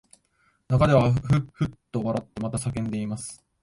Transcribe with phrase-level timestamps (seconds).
[0.67, 3.45] 中ではふっふっと笑ってまた叫んでいます